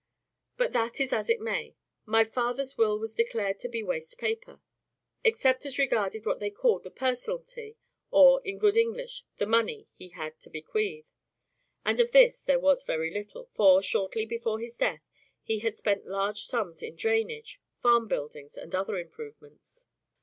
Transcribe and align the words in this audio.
Be 0.57 0.65
that 0.65 0.99
as 0.99 1.29
it 1.29 1.39
may, 1.39 1.75
my 2.07 2.23
father's 2.23 2.75
will 2.75 2.97
was 2.97 3.13
declared 3.13 3.59
to 3.59 3.69
be 3.69 3.83
waste 3.83 4.17
paper, 4.17 4.59
except 5.23 5.63
as 5.63 5.77
regarded 5.77 6.25
what 6.25 6.39
they 6.39 6.49
called 6.49 6.81
the 6.81 6.89
personalty, 6.89 7.77
or, 8.09 8.41
in 8.43 8.57
good 8.57 8.77
English, 8.77 9.25
the 9.37 9.45
money 9.45 9.89
he 9.93 10.07
had 10.09 10.39
to 10.39 10.49
bequeath. 10.49 11.11
And 11.85 11.99
of 11.99 12.13
this 12.13 12.41
there 12.41 12.59
was 12.59 12.81
very 12.81 13.13
little, 13.13 13.45
for, 13.53 13.79
shortly 13.83 14.25
before 14.25 14.57
his 14.57 14.75
death, 14.75 15.05
he 15.43 15.59
had 15.59 15.77
spent 15.77 16.07
large 16.07 16.45
sums 16.45 16.81
in 16.81 16.95
drainage, 16.95 17.61
farm 17.79 18.07
buildings, 18.07 18.57
and 18.57 18.73
other 18.73 18.97
improvements. 18.97 19.85